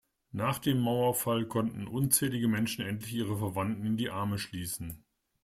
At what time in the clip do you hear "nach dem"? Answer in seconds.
0.31-0.79